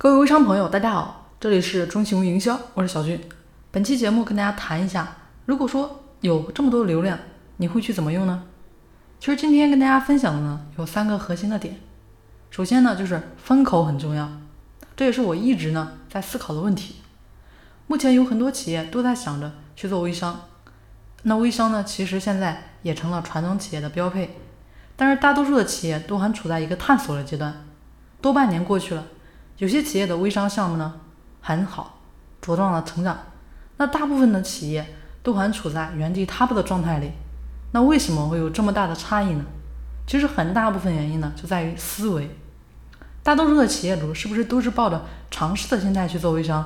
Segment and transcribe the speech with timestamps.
[0.00, 3.20] 各位微商朋友，大家好，这里是中行营销，我是小军。
[3.72, 7.18] 本期节目跟大家谈一下，如果说有这么多流量，
[7.56, 8.44] 你会去怎么用呢？
[9.18, 11.80] 其实今天跟大家分享的呢，有三个核心的点。
[12.48, 14.30] 首先呢，就是风口很重要，
[14.96, 16.94] 这也是我一直呢在思考的问题。
[17.88, 20.42] 目前有很多企业都在想着去做微商，
[21.24, 24.38] 那微商呢，其实现在也成了传统企业的标配，
[24.94, 27.66] 但是大多数的企业都还处在一个探索的阶段。
[28.20, 29.04] 多半年过去了。
[29.58, 30.94] 有些企业的微商项目呢
[31.40, 31.98] 很好，
[32.40, 33.18] 茁壮的成长，
[33.76, 37.10] 那大部分的企业都还处在原地踏步的状态里。
[37.72, 39.44] 那为什么会有这么大的差异呢？
[40.06, 42.30] 其实很大部分原因呢就在于思维。
[43.22, 46.64] 大多数的企业主是不是都是抱着尝试的心态去做微商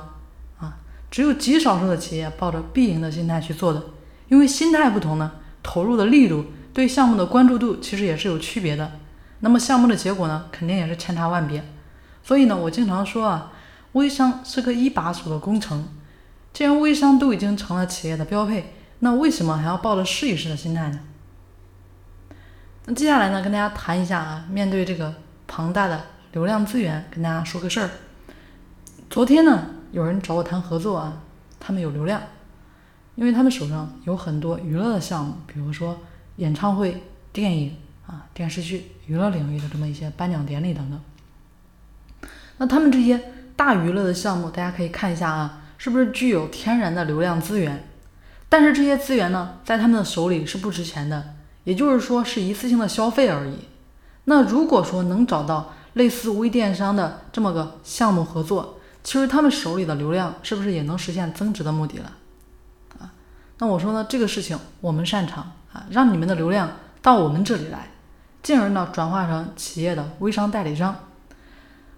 [0.59, 0.77] 啊？
[1.09, 3.83] 只有极少数的企业抱着必赢的心态去做的。
[4.29, 5.31] 因为心态不同呢，
[5.63, 8.91] 投入的力度、对项目的关注度其实也是有区别的。
[9.39, 11.65] 那么项目的结果呢，肯定也是千差万别。
[12.23, 13.51] 所以呢，我经常说啊，
[13.91, 15.87] 微商是个一把手的工程。
[16.53, 20.99] 既然微商都已经成了企业的标配，那为什么还要抱着试一试的心态呢？
[22.85, 25.13] 那接下来呢，跟大家谈一下啊，面对这个
[25.47, 27.89] 庞大的流量资源，跟大家说个事儿。
[29.09, 31.21] 昨天呢，有人找我谈合作啊，
[31.59, 32.21] 他们有流量，
[33.15, 35.97] 因为他们手上有很多娱乐的项目，比如说
[36.37, 40.99] 演唱会、电影啊、电视剧、娱乐领域的这么一些颁奖典礼等等。
[42.63, 43.19] 那他们这些
[43.57, 47.89] 大娱乐的项目，大家可以看一下啊，是不是具有天然的流量资源？
[48.47, 51.33] 但是这些资源呢，在他们的手里是不值钱的，
[51.65, 53.67] 也就是说是一次性的消费而已。
[54.23, 62.13] 那如果说能找到类似微电商的这么个项目合作，其实他们手里的流量是不是也能实现增值的目的了？
[63.01, 63.11] 啊，
[63.57, 67.91] 那我说呢，这个事情我们擅长啊，让你们的流量到我们这里来，
[68.41, 70.95] 进而呢转化成企业的微商代理商。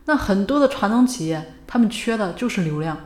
[0.06, 2.98] 那很多的传统企业，他们缺的就是流量，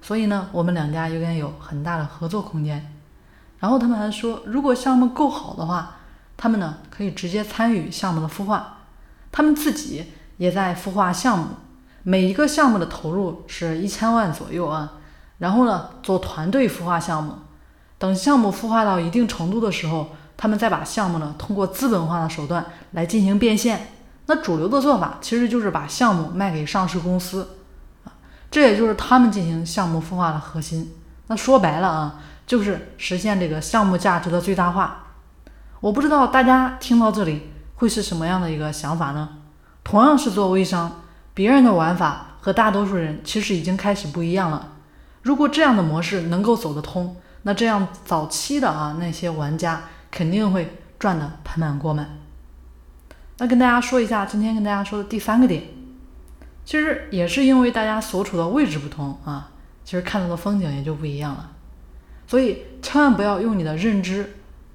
[0.00, 2.92] 所以呢，我们两家应该有很大的合作空间。
[3.58, 5.96] 然后他们还说，如果项目够好的话，
[6.36, 8.78] 他们呢可以直接参与项目的孵化，
[9.32, 11.46] 他们自己也在孵化项目，
[12.02, 14.94] 每一个项目的投入是一千万左右啊。
[15.38, 17.32] 然后呢，做团队孵化项目，
[17.98, 23.93] 等项目孵化到一定程度的时候，他们再把项目呢通过资本化的手段来进行变现。
[24.26, 27.56] 那主流的做法其实就是把项目卖给上市公司，
[28.04, 28.12] 啊，
[28.50, 30.94] 这也就是他们进行项目孵化的核心。
[31.26, 35.06] 那说白了啊，就是实现这个项目价值的最大化。
[35.80, 39.28] 我不知道大家听到这里会是什么样的一个想法呢？
[39.82, 41.02] 同样是做微商，
[41.34, 44.68] 别人的玩法和大多数人其实已经开始不一样了。
[45.22, 52.18] 如果这样的模式能够走得通，那这样早期的啊那些玩家肯定会赚得盆满钵满。
[53.38, 55.64] 那跟大家说一下，今天跟大家说的第三个点，
[56.64, 59.50] 其实也是因为大家所处的位置不同啊，
[59.84, 61.50] 其实看到的风景也就不一样了。
[62.26, 64.34] 所以千万不要用你的认知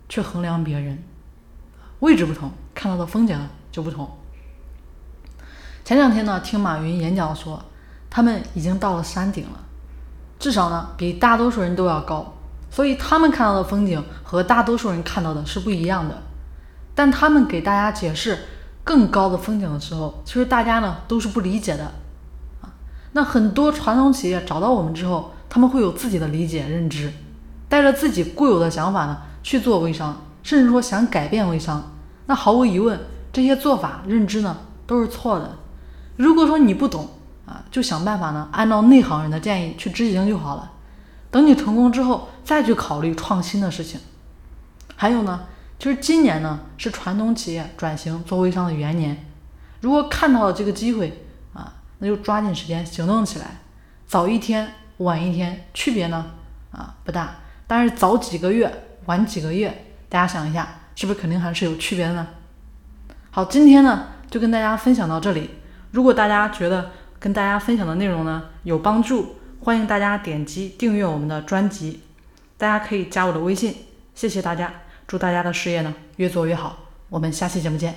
[0.09, 1.02] 去衡量别人，
[2.00, 3.40] 位置不同，看到的风景
[3.72, 4.09] 就不同。
[5.86, 7.64] 前两天呢，听马云演讲说，
[8.09, 9.64] 他们已经到了山顶了，
[10.38, 12.36] 至少呢比大多数人都要高，
[12.70, 16.22] 所以他们看到的风景和大多数人看到的是不一样的。
[17.00, 18.38] 但他们给大家解释
[18.84, 21.86] 更高的风景的时候，其实大家呢都是不理解的
[22.60, 22.68] 啊。
[23.14, 27.14] 那很多传统企业找到我们之后，他们会有自己的理解认知，
[27.70, 31.90] 带着自己固有的想法呢去做微商，甚至说想改变微商。
[32.26, 33.00] 那毫无疑问，
[33.32, 35.56] 这些做法认知呢都是错的。
[36.18, 37.08] 如果说你不懂
[37.46, 40.70] 啊，就想办法呢按照内行人的建议去执行就好了。
[41.32, 44.02] 等你成功之后，再去考虑创新的事情。
[44.98, 45.40] 还有呢。
[45.79, 49.25] 其实今年呢是传统企业转型做微商的元年，
[49.79, 51.23] 如果看到了这个机会
[51.53, 53.45] 啊，那就抓紧时间行动起来。
[54.06, 56.31] 早一天晚一天区别呢
[56.72, 58.69] 啊不大，但是早几个月
[59.06, 62.28] 晚几个月，大家想一下，是不是肯定还是有区别的呢？
[63.31, 65.50] 好，今天呢就跟大家分享到这里。
[65.91, 72.02] 如果大家觉得跟大家分享的内容呢有帮助，欢迎大家点击订阅我们的专辑，
[72.58, 73.73] 大家可以加我的微信，
[74.14, 74.73] 谢谢大家。
[75.09, 76.78] 祝大家的事业呢越做越好，
[77.09, 77.96] 我们下期节目见。